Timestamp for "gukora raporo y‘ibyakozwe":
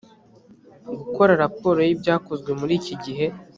0.99-2.49